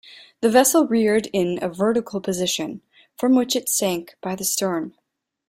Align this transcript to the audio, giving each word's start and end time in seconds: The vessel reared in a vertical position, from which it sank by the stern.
The 0.39 0.49
vessel 0.49 0.87
reared 0.87 1.27
in 1.31 1.59
a 1.61 1.69
vertical 1.69 2.21
position, 2.21 2.81
from 3.17 3.35
which 3.35 3.55
it 3.55 3.69
sank 3.69 4.15
by 4.19 4.33
the 4.35 4.43
stern. 4.43 4.95